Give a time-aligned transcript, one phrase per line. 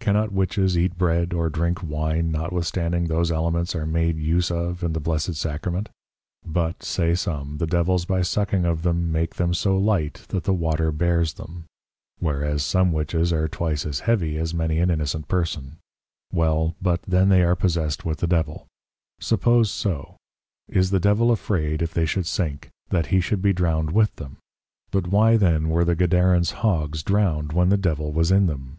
[0.00, 4.94] Cannot Witches eat Bread or drink Wine, notwithstanding those Elements are made use of in
[4.94, 5.90] the Blessed Sacrament:
[6.46, 10.54] But (say some) the Devils by sucking of them make them so light that the
[10.54, 11.66] Water bears them;
[12.20, 15.76] whereas some Witches are twice as heavy as many an innocent Person:
[16.32, 18.66] Well, but then they are possessed with the Devil:
[19.20, 20.16] Suppose so;
[20.68, 24.38] Is the Devil afraid if they should sink, that he should be drowned with them?
[24.90, 28.78] But why then were the Gadarens Hogs drowned when the Devil was in them.